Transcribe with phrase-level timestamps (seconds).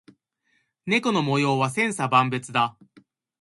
[0.87, 2.75] 猫の模様は千差万別だ。